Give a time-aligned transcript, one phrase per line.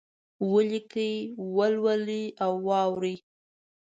[0.51, 1.13] ولیکئ،
[1.55, 3.15] ولولئ او واورئ!